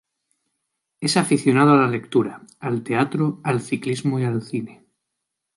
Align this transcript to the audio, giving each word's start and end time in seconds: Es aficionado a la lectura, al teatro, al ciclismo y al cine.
Es 0.99 1.15
aficionado 1.15 1.73
a 1.73 1.81
la 1.81 1.87
lectura, 1.87 2.41
al 2.59 2.81
teatro, 2.81 3.39
al 3.43 3.61
ciclismo 3.61 4.19
y 4.19 4.23
al 4.23 4.41
cine. 4.41 4.83